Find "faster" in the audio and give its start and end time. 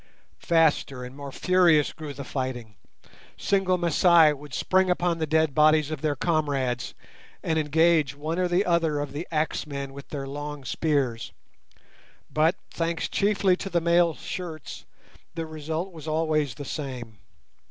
0.39-1.03